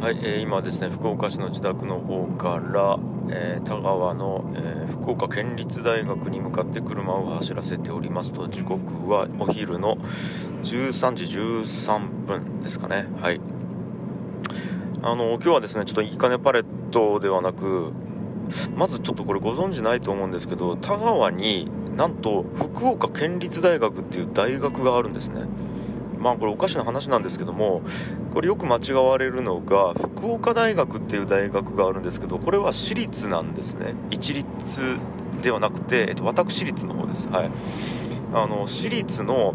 [0.00, 2.98] はい、えー今ですね福岡市の自宅の方から、
[3.28, 9.98] えー田川の、えー福岡県立大学に向かって車を走らせておりますと時刻はお昼の
[10.62, 13.08] 13時13分ですかね。
[13.20, 13.42] はい。
[15.02, 17.92] あの今日はですねちょっといいかねパレットではなく
[18.74, 25.42] まずちょっとこれご存知ないと思うんですけど田川になんと福岡県立大学っていう大学があるんですね。
[26.20, 27.82] まあこれおかしな話なんですけども
[28.32, 33.94] これよく間違われるのが福岡大学っていう大学があるんですけどこれは私立なんですね。
[34.10, 34.98] 一律
[35.42, 37.28] ではなくて、えっと、私立の方です。
[37.30, 37.50] はい。
[38.32, 39.54] あの私立の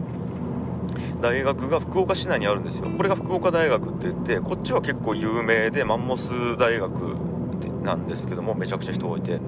[1.22, 2.90] 大学が福岡市内にあるんですよ。
[2.90, 7.16] これが福岡大学って言ってこっちは結構有名でマンモス大学
[7.84, 9.40] なんですけどもめちゃくちゃ人がいて。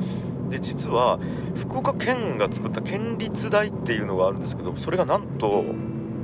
[0.50, 1.20] で実は
[1.56, 5.66] 福岡県が作った県立大っていうのがあるんですけどそれがなんと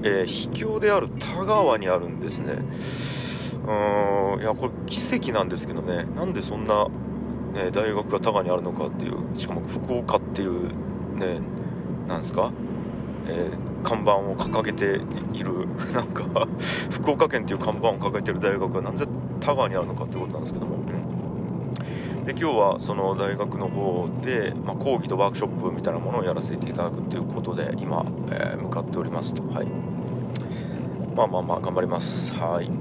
[0.04, 2.54] えー秘境である田川にあるんですね。
[3.66, 6.06] うーんいやこれ奇跡なんですけどね。
[6.16, 6.86] なんでそんな、
[7.54, 10.68] ね、大学が田川にあるのかっていうしかも福岡っていう
[11.18, 11.40] ね
[12.08, 12.52] なんですか、
[13.28, 15.02] えー看板を掲げて
[15.38, 16.48] いるなんか
[16.90, 19.06] 福岡県っていう看板を掲げている大学がなぜ
[19.42, 21.03] 田川にあるのかっていうことなんですけども、うん
[22.26, 29.44] で今日はその大学の方で、まあ、講義とワークショップみたいなものをやらせていただくということで今、えー向かっておりますと。
[29.44, 29.68] はい。
[31.16, 32.34] まあまあまあ頑張ります。
[32.34, 32.72] はい。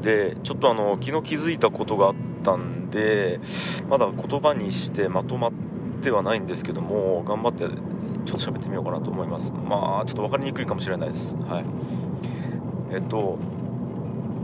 [0.00, 3.38] でちょっとあの昨日気づいたことがあったんで
[3.88, 5.52] まだ言葉にしてまとまっ
[6.00, 7.74] てはないんですけども頑張ってちょっ
[8.24, 9.52] と喋ってみようかなと思います。
[9.52, 11.36] まあちょっと分かりにくいかもしれないです。
[11.48, 11.64] はい。
[12.92, 13.38] えっと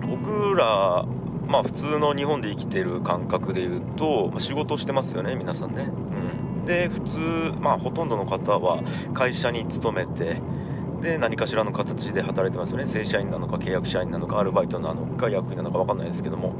[0.02, 1.04] 僕ら
[1.48, 5.90] まあ普通の日本で生きてる感覚で言うと、まあ仕事してますよね皆さんね、
[6.58, 7.20] うん、で普通
[7.60, 8.82] まあほとんどの方は
[9.14, 10.40] 会社に勤めて
[11.00, 12.86] で何かしらの形で働いてますよね。
[12.86, 16.54] 正社員なのか契約社員なのかアルバイトなのか役員なのか分かんないですけども、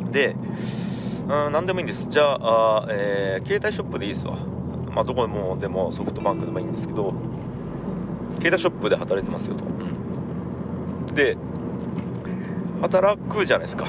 [0.00, 0.12] うん。
[0.12, 0.36] で
[1.28, 2.10] うん何でもいいんです。
[2.10, 4.36] じゃあ、えー携帯ショップでいいですわ。
[4.94, 7.14] まあどこでもでもソフトバンクでもいいんですけど
[8.34, 11.06] 携帯ショップで働いてますよと、うん。
[11.14, 11.36] で
[12.80, 13.86] 働くじゃないですか。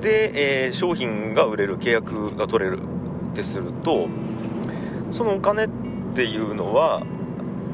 [0.00, 2.80] で、えー商品が売れる契約が取れる
[3.32, 4.08] ってすると
[5.10, 5.68] そのお金っ
[6.14, 7.02] ていうのは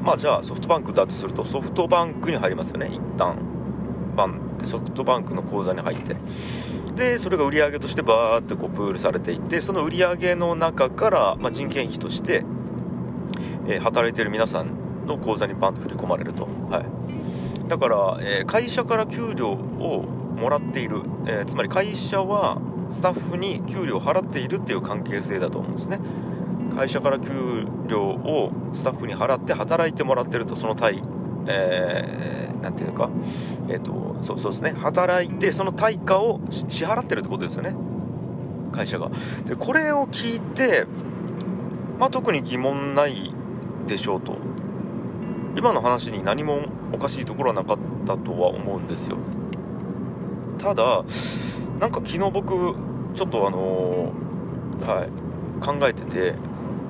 [0.03, 2.89] まあじゃあソフトバンクだとするとソフトバンクに入りますよね。
[2.93, 3.37] 一旦。
[4.17, 6.17] バンってソフトバンクの口座に入って。
[6.95, 12.45] でそれが売り上げとしてバーってこうプールされていてその売り上げの中から、まあ、人件費として、
[13.67, 20.05] えー働いている皆さんの口座にバンと振り込まれると、はい、だから、えー会社から給料を
[20.41, 22.59] もらっている、えーつまり会社は
[22.89, 26.01] スタッフに給料を払っているっていう関係性だと思うんですね。
[26.75, 31.03] 会社から給料をスタッフに払って働いてもらってるとその対
[31.47, 33.09] えーていうか
[33.69, 34.73] えっ、とそうそうですね。
[34.73, 37.75] 働いてその対価を支払ってるってことですよね。
[38.73, 39.11] 会社が。
[39.45, 40.87] でこれを聞いて
[41.99, 43.33] まあ特に疑問ない
[43.87, 44.37] でしょうと。
[45.57, 46.61] 今の話に何も
[46.93, 49.17] おかしいところはなかったとは思うんですよ。
[50.61, 51.05] ただ
[51.79, 52.75] なんか昨日僕
[53.15, 55.11] ちょっとあのーはい
[55.65, 56.35] 考えてて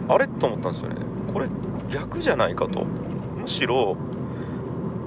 [0.09, 0.97] あれと思ったんですよね。
[1.33, 1.49] これ
[1.89, 2.85] 逆じゃないかと。
[2.85, 3.97] むしろ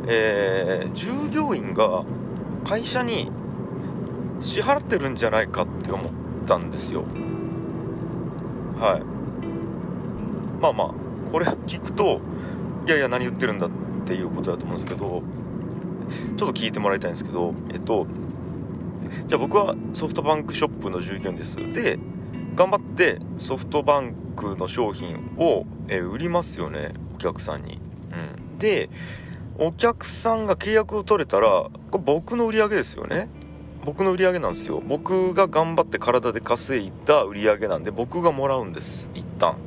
[0.07, 2.03] えー従業員が
[2.65, 3.31] 会社に
[4.39, 6.11] 支払ってるんじゃないかって思っ
[6.45, 7.03] たんですよ。
[8.79, 10.61] はい。
[10.61, 10.91] まあまあ
[11.31, 12.21] これ聞くと
[12.87, 13.69] いやいや何言ってるんだっ
[14.05, 15.21] ていうことだと思うんですけど
[16.37, 18.07] ちょっと聞いてもらいたいんですけどえっと
[19.27, 21.57] じゃあ僕はソフトバンクショップの従業員です。
[21.73, 21.99] で
[22.55, 26.93] 頑張ってソフトバンクの商品を、え売りますよね。
[27.15, 27.79] お客さんに、
[28.11, 28.89] うん、で
[29.57, 33.29] お客さんが契約を取れたらこれ僕の売り上げですよね。
[33.85, 34.81] 僕の売り上げなんですよ。
[34.85, 39.09] 僕が頑張って体で稼いだ売り上げなんで僕がもらうんです。
[39.13, 39.57] 一旦。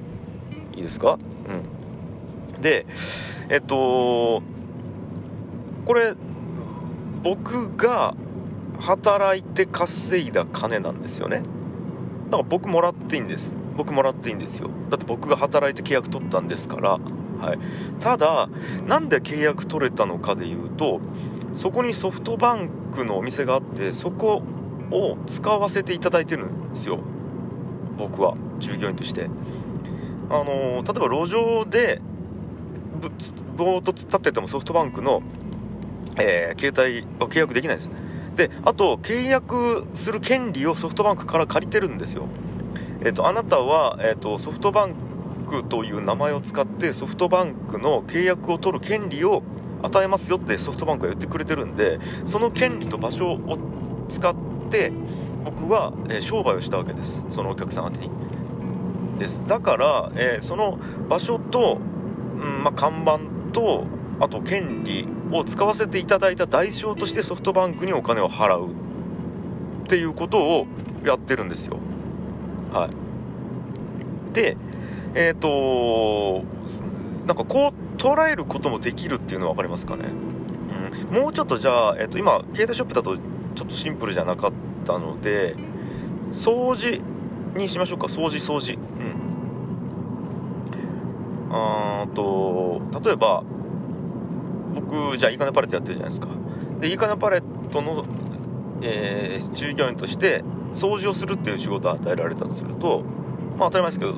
[0.74, 1.18] いいですか？
[1.48, 2.60] うん。
[2.60, 2.86] で
[3.48, 4.42] えっと
[5.84, 6.14] これ
[7.22, 8.14] 僕が
[8.80, 11.42] 働いて稼いだ金なんですよね。
[12.26, 13.56] だから僕もらっていいんです。
[13.76, 14.70] 僕もらっていいんですよ。
[14.88, 16.90] だって僕が働いて契約取ったんですから。
[16.92, 16.98] は
[17.54, 17.58] い。
[18.00, 18.48] ただ
[18.86, 21.00] なんで契約取れたのかでいうと
[21.52, 24.42] そこにソフトバンクのお店があってそこ
[24.90, 26.98] を使わせていただいてるんですよ。
[27.96, 28.36] 僕は。
[28.58, 29.28] 従業員として。
[30.28, 32.00] あのー例えば路上で
[33.00, 35.22] ぶつぼーっと突っ立っててもソフトバンクの、
[36.18, 37.88] えー携帯は契約できないです。
[37.88, 38.05] ね
[38.36, 42.26] であと契約する権利をソフトバンクから借りてるんですよ。
[43.04, 44.94] えっ、とあなたは、えっとソフトバン
[45.46, 49.42] クという名前を使ってソフトバンクの契約を取る権利を
[49.82, 53.58] 与えますよってソフトバンクが言ってくれてるんでその権利と場所を
[54.08, 54.34] 使っ
[54.70, 54.92] て
[55.44, 57.24] 僕は、え商売をしたわけです。
[57.28, 58.10] そのお客さん宛てに。
[59.20, 59.44] です。
[59.46, 60.76] だから、えー、その
[61.08, 61.78] 場所と、
[62.34, 63.20] うんまあ、看板
[63.52, 63.84] と
[64.18, 70.66] あと権利を使わせていただいた代償としてソフトバンクにお金を払うっていうことを
[71.04, 71.78] やってるんですよ。
[72.72, 74.34] はい。
[74.34, 74.56] で
[75.14, 76.44] えっ、ー、と
[77.26, 80.04] なんかこう捉えることもできるっていうのは分かりますかね、
[81.10, 84.52] うん、もうちょっとじゃあ、えー、と今携帯ショップだとちょっとシンプルじゃなかっ
[84.84, 85.56] たので
[86.24, 87.00] 掃除
[87.54, 88.06] にしましょうか。
[88.06, 88.74] 掃除掃除。
[88.74, 89.26] うん。
[91.50, 93.42] あと例えば
[94.76, 96.28] 僕じゃあいいかねパレットやってるじゃないですか。
[96.80, 98.04] でいいかねパレットの、
[98.82, 103.02] えー、従業員として掃除をするっていう仕事を与えられたとすると
[103.56, 104.12] まあ当たり前ですけど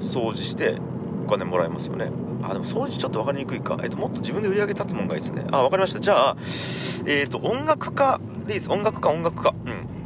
[0.00, 0.78] 掃除して
[1.24, 2.10] お金もらえますよね。
[2.42, 5.44] あでも掃除ちょっと分かりにくいか、えーと、もっと自分で売り上げ立つもんがいいですね。
[5.50, 6.00] あ分かりました。
[6.00, 8.70] じゃあえっ、ー、と音楽家でいいです。
[8.70, 9.54] 音楽家音楽家。
[9.64, 9.97] うん。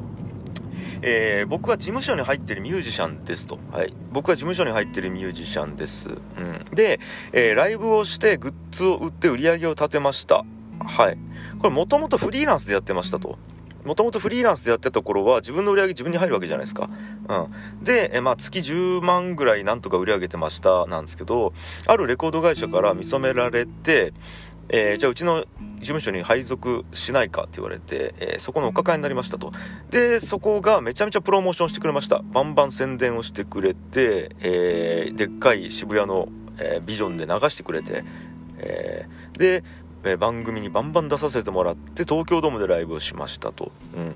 [1.02, 3.58] えー、僕は事務所に入ってるミュージシャンですと。
[3.72, 3.92] はい。
[4.12, 6.08] 僕は事務所に入ってるミュージシャンです。
[6.08, 6.66] うん。
[6.72, 7.00] で、
[7.32, 10.44] えー、ライブをしてグッズを売って売り上げを立てました。
[10.80, 11.18] はい。
[11.58, 13.38] これもともとフリーランスでやってましたと。
[13.84, 16.88] もともとフリーランスでやってた頃は自分の売り上げ自分に入るわけじゃないですか。
[17.28, 17.34] う
[17.80, 17.84] ん。
[17.84, 21.52] で、えまあ、月10万ぐらいなんとか売り上げてましたなんですけど、
[21.86, 24.12] あるレコード会社から見初められて、
[24.68, 25.44] えー、じゃあうちの
[25.78, 29.52] 事務所に配属しないかって言われて、えー、そこのお抱えになりましたと。
[29.90, 32.22] で、そこがめちゃめちゃプロモーションしてくれました。
[32.22, 36.28] バンバン宣伝をしてくれて、えー、でっかい渋谷の、
[36.58, 38.04] えビジョンで流してくれて、
[38.58, 39.06] え
[39.38, 39.64] で、
[40.04, 43.72] え番組にバンバン出させてもらって東京ドームでライブをしましたと。
[43.96, 44.14] うん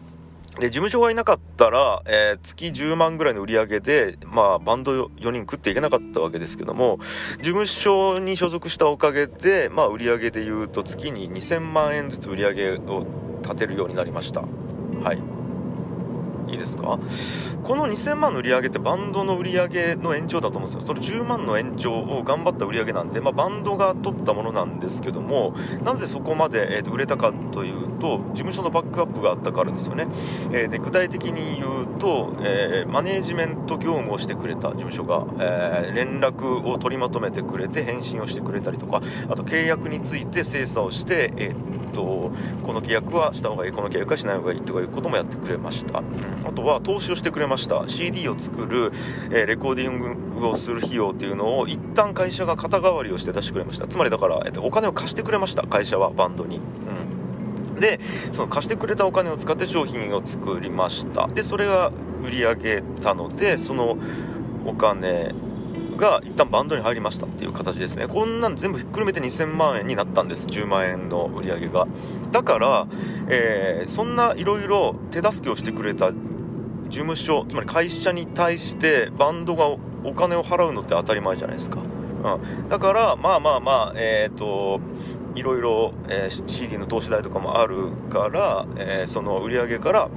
[0.58, 6.98] で、事務所がいなかったら、えー、月10万ぐらいの売り上げで、まあ、バンド4人食っていけなかったわけですけども、
[7.38, 13.06] 事務所に所属したおかげで、まあ、売り上げで言うと月に2000万円ずつ売り上げを
[13.42, 14.40] 立てるようになりました。
[14.40, 15.36] はい。
[16.48, 16.98] いいですか？
[17.64, 30.06] この2000万の売り上げってバンドの売り上げの延長だと思うんですよその10万の延長を頑張った売り上げなんで、まあ、バンドが取ったものなんですけどもなぜそこまで、えー、売れたかというと事務所のバックアップがあったからですよね、
[30.52, 42.30] えー、で具体的に言うと、えー、マネージメント業務をしてくれた事務所が、えー連絡を取りまとめてくれて返信をしてくれたりとかあと契約について精査をして、えー、と
[42.62, 46.46] この契約はした方がいいこの契約はしない方がいいとかいうこともやってくれました、うん。
[46.46, 47.84] あとは投資をしてくれました。
[47.88, 48.92] CD を作る、
[49.30, 53.86] えー、レコーディングをする費用っていうのを一旦会社が肩代わりをして出してくれました。
[53.86, 55.62] つまりだから、えー、お金を貸してくれました。
[55.66, 56.62] 会社はバンドに、うん、
[57.78, 58.00] で
[58.32, 61.28] その貸してくれたお金を使って商品を作りました。
[61.28, 61.92] でそれが
[62.24, 63.96] 売り上げたのでその
[64.64, 65.34] お金
[65.96, 68.06] が一旦バンドに入りましたっていう形ですね。
[68.06, 70.46] こんなん全部ひっくるめて2000万円になったんです。
[70.46, 71.86] 10万円の売り上げが。
[72.32, 72.86] だから、
[73.28, 76.12] えー、そんないろいろ手助けをしてくれた
[76.88, 79.68] 事務所つまり会社に対してバンドが
[80.04, 84.80] お金を払うのって当たり前じゃないですか、うん、だからまあまあまあえっ、ー、と
[85.36, 90.08] いろいろ、え、CD の投資代とかもあるから、えー、その売り上げから、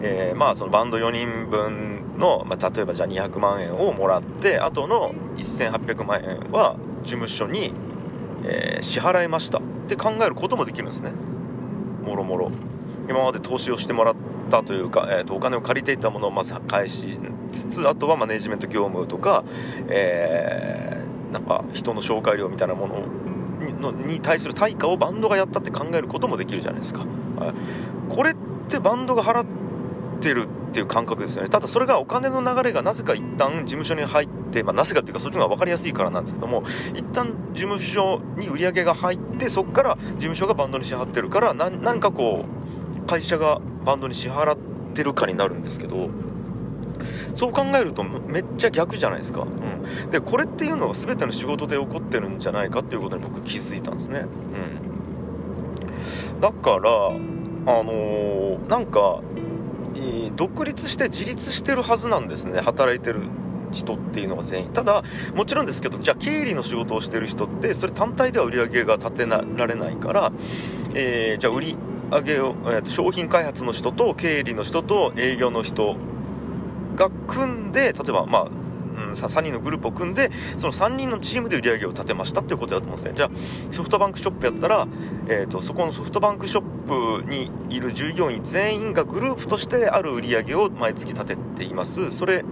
[0.00, 7.72] えー、まあそのバンド4人分の、まあ、例えばじゃあ200万円をもらってあとの1800万円は事務所に、
[8.44, 11.12] え支払いましたって考えることもできるんですね。
[12.04, 12.50] もろもろ。
[13.08, 14.14] 今まで投資をしてもらっ
[14.50, 17.18] たというか、えーと、お金を借りていたものをまず返し
[17.50, 19.44] つつあとはマネジメント業務とか、
[19.88, 23.02] え、なんか人の紹介料みたいなもの
[23.62, 28.36] のに対する対価をバンドがやったって考えることもできるじゃないですか、はい、これっ
[28.68, 29.46] てバンドが払っ
[30.20, 31.50] てるっていう感覚ですよね。
[31.50, 36.62] ただそれがお金の流れがなぜか一旦事務所に入って、まあ、なぜかっていうかそっちの方が分かりやすいからなんですけども
[36.94, 42.46] 一旦事務所に売り上げが入ってそこから事務所がバンドに支払ってるからなんかこ
[43.04, 44.58] う会社がバンドに支払っ
[44.94, 46.08] てるかになるんですけど
[47.34, 49.46] そう考えるとめっちゃ逆じゃないですか、う
[50.06, 54.26] ん、でこれっていうのは全ての仕事で起こってるんじゃないかっていうことに僕気づいたんですね、
[56.34, 56.90] うん、だから
[57.64, 59.20] あのー、なんか、
[59.94, 62.60] えー、独立して自立してるはずなんですね。
[62.60, 63.20] 働いてる
[63.70, 64.72] 人っていうのが全員。
[64.72, 70.32] ただもちろんですけどじゃあ経理の仕事をしてる人ってそれ単体では売り上げが立てられないから、
[70.94, 71.76] えー、じゃあ売り
[72.10, 75.96] 上げを、えー、商品開発の人と経理の人と営業の人
[76.94, 78.48] が組んで例えばまあ
[78.92, 83.12] うん、3人のグループを組んでその3人のチームで売り上げを立てましたということだと思うんですね。
[83.14, 83.30] じゃあ
[83.72, 84.86] ソフトバンクショップやったら、
[85.28, 92.10] えーと、そこのソフトバンクショップにいる従業員全員がグループとしてある売り上げを毎月立てています。
[92.10, 92.44] それ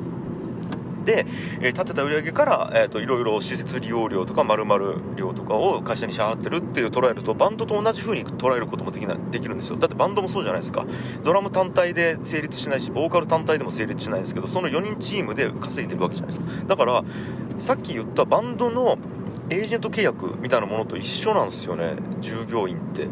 [1.04, 1.26] で、
[1.60, 9.76] えー、立てた売り上げから、えーと、いろいろ施設利用料とか丸々料とかを会社に支払ってるっていう捉えるとバンドと同じ風に捉えることもできなできるんですよ。
[9.76, 10.86] だってバンドもそうじゃないですか。
[11.22, 16.46] ドラム単体で成立しないしボーカル単体でも成立しないですけどその4人チームで稼いでるわけじゃないですか。
[16.66, 17.04] だから
[17.58, 18.98] さっき言ったバンドの
[19.50, 23.08] エージェント契約みたいなものと一緒なんですよね従業員って。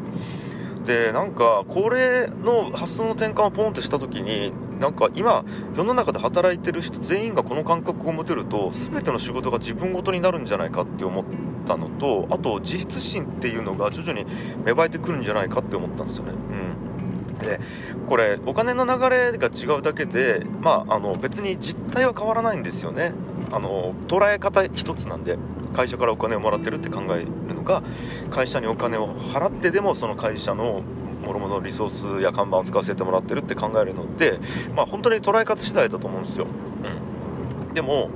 [0.86, 5.44] でなんかこれの発想の転換をポンってした時になんか今
[5.76, 11.24] 世の中で働いてる人全員がこの感覚を持てると全ての仕事が自分ごとになるんじゃないかって思っ
[11.66, 14.24] たのとあと自立心っていうのが徐々に
[14.64, 16.32] 芽生えてくるんじゃないかって思ったんですよね。
[16.32, 17.60] うん、で
[18.06, 23.12] これお金の流れが違うだけで、まあ、あの別に実態は変わらないんですよね。
[23.50, 25.38] あの捉え方一つなんで
[25.72, 27.82] 会社からお金をもらってるって考えるのか
[28.30, 30.82] 会社にお金を払ってでもその会社の
[31.28, 34.40] 諸々のリソースや看板を使わせてもらってるって考えるのって
[34.74, 36.46] まあ本当に捉え方次第だと思うんですよ。
[36.46, 37.74] うん。
[37.74, 38.10] でも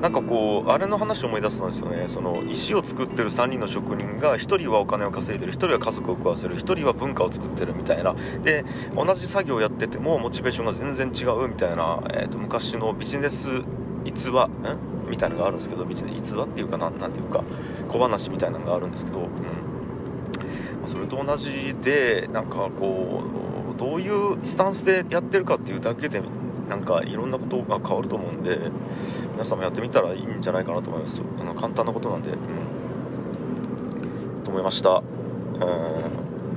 [0.00, 2.04] なんかこうあれの話を思い出すんですよね。
[2.06, 8.14] その石を作ってる3人の職人が1人はお金を稼いでる1人は家族を食わせる1人は文化を作ってるみたいな。
[8.42, 13.48] で同じ作業をやっててもモチベーションが全然違うみたいな、えーと、昔のビジネス
[14.04, 14.50] 逸話ん？
[15.08, 17.42] みたいなのがあるんですけど別に逸話っていうかななんていうか
[17.88, 19.28] 小話みたいなのがあるんですけど、うん。
[20.88, 23.22] それと同じでなんかこ
[23.74, 26.22] うどういうスタンスでやってるかっていうだけで
[26.68, 28.58] なんかいろんなことが変わると思うんで
[29.32, 31.22] 皆さんもやってみたらいいんじゃないかなと思います。
[31.40, 32.34] あの簡単なことなんで、う
[34.40, 34.90] ん、と思いました。
[34.90, 35.00] う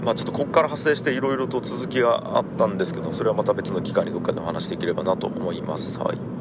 [0.02, 0.04] ん。
[0.04, 6.00] まあちょっとここから発生していろいろと続きがあったんですけどそれはまた別の機会にどっかでお話しできればなと思います。
[6.00, 6.41] はい。